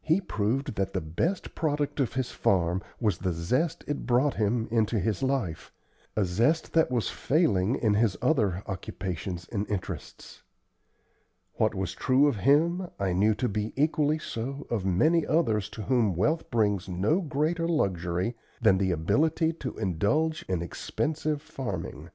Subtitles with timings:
[0.00, 4.66] He proved that the best product of his farm was the zest it brought him
[4.70, 5.72] into his life
[6.16, 10.42] a zest that was failing in his other occupations and interests.
[11.56, 15.82] What was true of him I knew to be equally so of many others to
[15.82, 22.08] whom wealth brings no greater luxury than the ability to indulge in expensive farming.